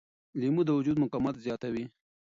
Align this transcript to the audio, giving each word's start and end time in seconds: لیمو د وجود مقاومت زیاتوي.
لیمو 0.39 0.61
د 0.65 0.69
وجود 0.77 0.97
مقاومت 1.03 1.35
زیاتوي. 1.45 1.85